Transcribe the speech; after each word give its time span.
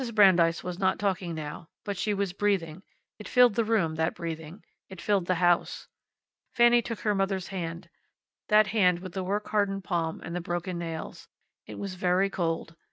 Brandeis 0.15 0.63
was 0.63 0.79
not 0.79 0.97
talking 0.97 1.35
now. 1.35 1.69
But 1.83 1.95
she 1.95 2.15
was 2.15 2.33
breathing. 2.33 2.81
It 3.19 3.27
filled 3.27 3.53
the 3.53 3.63
room, 3.63 3.93
that 3.97 4.15
breathing; 4.15 4.63
it 4.89 4.99
filled 4.99 5.27
the 5.27 5.35
house. 5.35 5.87
Fanny 6.51 6.81
took 6.81 7.01
her 7.01 7.13
mother's 7.13 7.49
hand, 7.49 7.87
that 8.47 8.65
hand 8.65 8.97
with 8.97 9.13
the 9.13 9.23
work 9.23 9.49
hardened 9.49 9.83
palm 9.83 10.19
and 10.21 10.35
the 10.35 10.41
broken 10.41 10.79
nails. 10.79 11.27
It 11.67 11.77
was 11.77 11.93
very 11.93 12.31
cold. 12.31 12.75